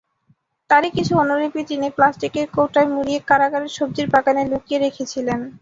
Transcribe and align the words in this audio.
তারই 0.69 0.89
কিছু 0.97 1.13
অনুলিপি 1.17 1.61
তিনি 1.69 1.87
প্লাস্টিকের 1.89 2.45
কৌটায় 2.55 2.89
মুড়িয়ে 2.93 3.19
কারাগারের 3.29 3.75
সবজির 3.77 4.07
বাগানে 4.13 4.43
লুকিয়ে 4.51 4.79
রেখেছিলেন। 4.79 5.39